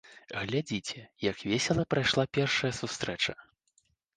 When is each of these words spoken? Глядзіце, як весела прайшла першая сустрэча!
Глядзіце, 0.43 1.03
як 1.25 1.43
весела 1.53 1.85
прайшла 1.95 2.25
першая 2.39 2.73
сустрэча! 2.81 3.33